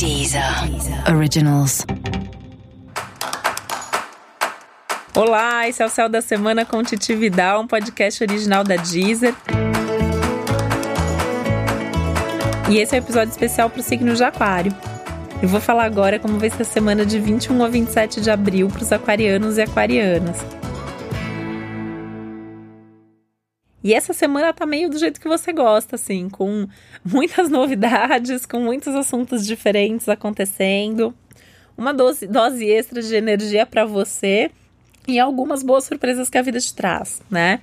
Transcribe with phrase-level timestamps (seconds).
[0.00, 0.42] Deezer
[1.14, 1.84] Originals.
[5.14, 9.34] Olá, esse é o Céu da Semana com Titi Vidal, um podcast original da Deezer.
[12.70, 14.74] E esse é um episódio especial para o signo de Aquário.
[15.42, 18.68] Eu vou falar agora como vai ser a semana de 21 a 27 de abril
[18.68, 20.38] para os aquarianos e aquarianas.
[23.82, 26.68] E essa semana tá meio do jeito que você gosta, assim, com
[27.04, 31.14] muitas novidades, com muitos assuntos diferentes acontecendo,
[31.76, 34.50] uma dose, dose extra de energia para você
[35.08, 37.60] e algumas boas surpresas que a vida te traz, né?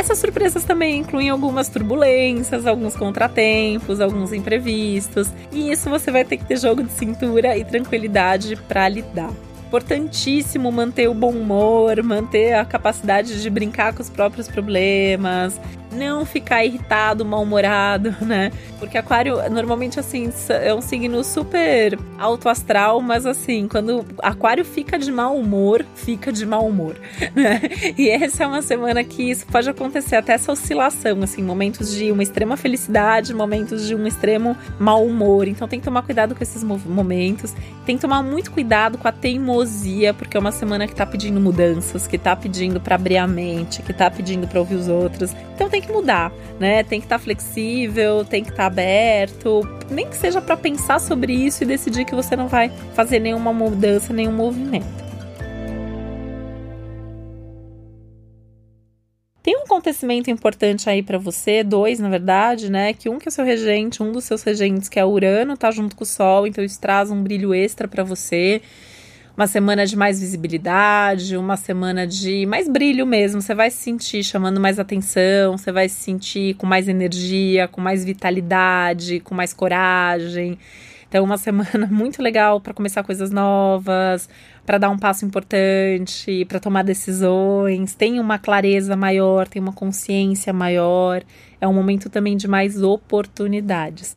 [0.00, 6.38] Essas surpresas também incluem algumas turbulências, alguns contratempos, alguns imprevistos, e isso você vai ter
[6.38, 9.30] que ter jogo de cintura e tranquilidade para lidar.
[9.66, 15.60] Importantíssimo manter o bom humor, manter a capacidade de brincar com os próprios problemas,
[15.92, 18.52] não ficar irritado, mal-humorado, né?
[18.78, 24.98] Porque aquário normalmente assim é um signo super alto astral, mas assim, quando aquário fica
[24.98, 26.96] de mau humor, fica de mau humor,
[27.34, 27.60] né?
[27.96, 32.10] E essa é uma semana que isso pode acontecer até essa oscilação, assim, momentos de
[32.12, 35.48] uma extrema felicidade, momentos de um extremo mau humor.
[35.48, 37.54] Então tem que tomar cuidado com esses momentos.
[37.84, 41.40] Tem que tomar muito cuidado com a teimosia, porque é uma semana que tá pedindo
[41.40, 45.34] mudanças, que tá pedindo para abrir a mente, que tá pedindo para ouvir os outros.
[45.54, 46.82] Então tem que mudar, né?
[46.82, 51.00] Tem que estar tá flexível, tem que estar tá aberto, nem que seja para pensar
[51.00, 55.10] sobre isso e decidir que você não vai fazer nenhuma mudança, nenhum movimento.
[59.42, 62.92] Tem um acontecimento importante aí para você, dois, na verdade, né?
[62.92, 65.70] Que um que é o seu regente, um dos seus regentes, que é Urano, tá
[65.70, 68.60] junto com o Sol, então isso traz um brilho extra para você
[69.40, 73.40] uma semana de mais visibilidade, uma semana de mais brilho mesmo.
[73.40, 77.80] Você vai se sentir chamando mais atenção, você vai se sentir com mais energia, com
[77.80, 80.58] mais vitalidade, com mais coragem.
[81.08, 84.28] Então, uma semana muito legal para começar coisas novas,
[84.66, 87.94] para dar um passo importante, para tomar decisões.
[87.94, 91.22] Tem uma clareza maior, tem uma consciência maior.
[91.58, 94.14] É um momento também de mais oportunidades.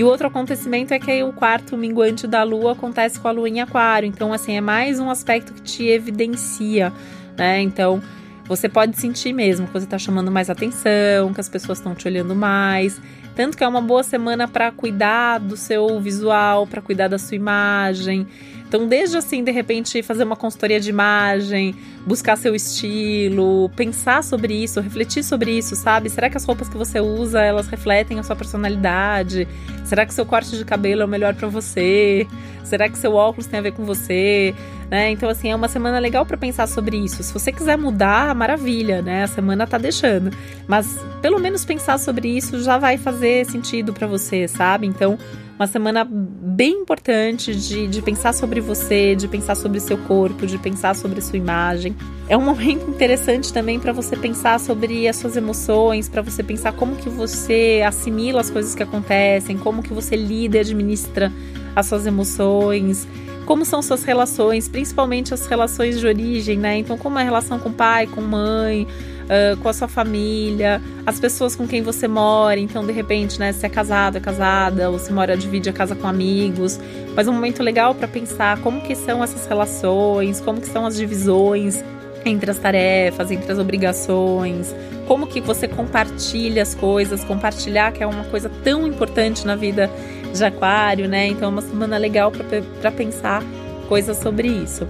[0.00, 3.46] E o outro acontecimento é que o quarto minguante da lua acontece com a lua
[3.46, 4.06] em aquário.
[4.06, 6.90] Então, assim, é mais um aspecto que te evidencia,
[7.36, 7.60] né?
[7.60, 8.02] Então,
[8.46, 12.08] você pode sentir mesmo que você está chamando mais atenção, que as pessoas estão te
[12.08, 12.98] olhando mais.
[13.34, 17.36] Tanto que é uma boa semana para cuidar do seu visual, para cuidar da sua
[17.36, 18.26] imagem.
[18.70, 21.74] Então, desde assim, de repente, fazer uma consultoria de imagem,
[22.06, 26.08] buscar seu estilo, pensar sobre isso, refletir sobre isso, sabe?
[26.08, 29.48] Será que as roupas que você usa, elas refletem a sua personalidade?
[29.84, 32.28] Será que seu corte de cabelo é o melhor para você?
[32.62, 34.54] Será que seu óculos tem a ver com você?
[34.90, 35.10] Né?
[35.10, 37.22] Então, assim, é uma semana legal para pensar sobre isso.
[37.22, 39.22] Se você quiser mudar, maravilha, né?
[39.22, 40.36] A semana tá deixando.
[40.66, 44.88] Mas, pelo menos pensar sobre isso já vai fazer sentido para você, sabe?
[44.88, 45.16] Então,
[45.54, 50.58] uma semana bem importante de, de pensar sobre você, de pensar sobre seu corpo, de
[50.58, 51.94] pensar sobre sua imagem.
[52.28, 56.72] É um momento interessante também para você pensar sobre as suas emoções, para você pensar
[56.72, 61.30] como que você assimila as coisas que acontecem, como que você lida e administra
[61.76, 63.06] as suas emoções
[63.50, 66.78] como são suas relações, principalmente as relações de origem, né?
[66.78, 68.86] Então, como é a relação com pai, com mãe,
[69.24, 72.60] uh, com a sua família, as pessoas com quem você mora.
[72.60, 75.96] Então, de repente, né, se é casado, é casada, ou se mora, divide a casa
[75.96, 76.78] com amigos.
[77.16, 80.94] Mas um momento legal para pensar como que são essas relações, como que são as
[80.94, 81.82] divisões
[82.24, 84.72] entre as tarefas, entre as obrigações,
[85.08, 89.90] como que você compartilha as coisas, compartilhar que é uma coisa tão importante na vida
[90.32, 91.28] de aquário, né?
[91.28, 92.32] Então é uma semana legal
[92.80, 93.42] para pensar
[93.88, 94.86] coisas sobre isso.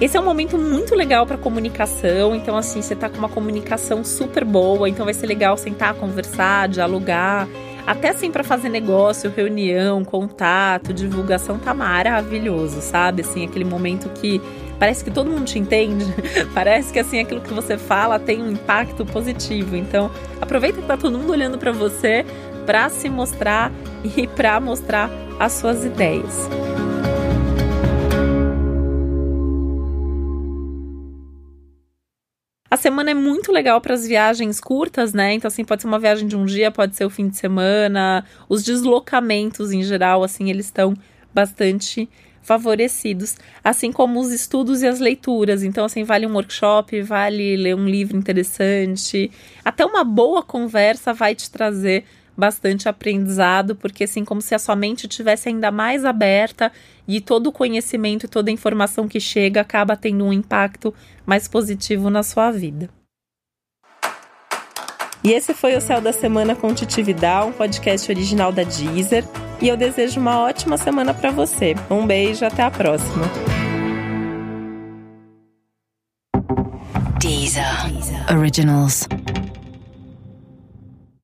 [0.00, 4.02] Esse é um momento muito legal para comunicação, então assim, você tá com uma comunicação
[4.02, 7.46] super boa, então vai ser legal sentar, conversar, dialogar,
[7.86, 13.22] até assim para fazer negócio, reunião, contato, divulgação tá maravilhoso, sabe?
[13.22, 14.40] Assim, aquele momento que
[14.78, 16.04] parece que todo mundo te entende,
[16.54, 19.76] parece que assim aquilo que você fala tem um impacto positivo.
[19.76, 20.10] Então,
[20.40, 22.24] aproveita que tá todo mundo olhando para você
[22.64, 23.72] para se mostrar
[24.16, 26.48] e para mostrar as suas ideias.
[32.72, 35.34] A semana é muito legal para as viagens curtas, né?
[35.34, 38.24] Então, assim, pode ser uma viagem de um dia, pode ser o fim de semana.
[38.48, 40.94] Os deslocamentos, em geral, assim, eles estão
[41.34, 42.08] bastante
[42.40, 45.62] favorecidos, assim como os estudos e as leituras.
[45.62, 49.30] Então, assim, vale um workshop, vale ler um livro interessante.
[49.62, 52.04] Até uma boa conversa vai te trazer
[52.36, 56.72] bastante aprendizado, porque assim como se a sua mente tivesse ainda mais aberta
[57.06, 60.94] e todo o conhecimento e toda a informação que chega acaba tendo um impacto
[61.26, 62.88] mais positivo na sua vida.
[65.24, 69.24] E esse foi o Céu da Semana com Titividade, um podcast original da Deezer.
[69.60, 71.76] E eu desejo uma ótima semana para você.
[71.88, 73.24] Um beijo, até a próxima.
[77.20, 77.64] Deezer.
[78.36, 79.06] Originals.